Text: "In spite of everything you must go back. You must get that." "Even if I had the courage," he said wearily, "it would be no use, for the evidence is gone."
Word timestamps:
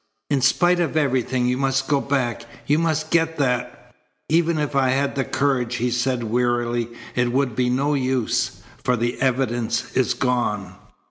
"In 0.31 0.41
spite 0.41 0.79
of 0.79 0.97
everything 0.97 1.45
you 1.45 1.59
must 1.59 1.87
go 1.87 2.01
back. 2.01 2.47
You 2.65 2.79
must 2.79 3.11
get 3.11 3.37
that." 3.37 3.93
"Even 4.29 4.57
if 4.57 4.75
I 4.75 4.89
had 4.89 5.13
the 5.13 5.23
courage," 5.23 5.75
he 5.75 5.91
said 5.91 6.23
wearily, 6.23 6.87
"it 7.13 7.31
would 7.31 7.55
be 7.55 7.69
no 7.69 7.93
use, 7.93 8.63
for 8.83 8.97
the 8.97 9.21
evidence 9.21 9.91
is 9.95 10.15
gone." 10.15 10.73